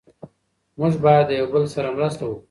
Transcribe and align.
موږ 0.79 0.93
باید 1.03 1.25
د 1.27 1.31
یو 1.39 1.47
بل 1.53 1.63
سره 1.75 1.87
مرسته 1.97 2.21
وکړو. 2.25 2.39